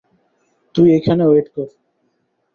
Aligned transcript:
তুই 0.75 0.87
এখানে 0.97 1.23
ওয়েট 1.27 1.47
কর। 1.55 1.67